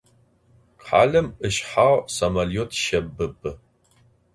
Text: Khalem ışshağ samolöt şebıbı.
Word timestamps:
Khalem 0.85 1.27
ışshağ 1.47 1.89
samolöt 2.15 2.71
şebıbı. 2.83 3.51